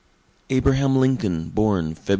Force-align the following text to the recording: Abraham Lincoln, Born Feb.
Abraham 0.49 0.95
Lincoln, 0.97 1.49
Born 1.49 1.93
Feb. 1.93 2.09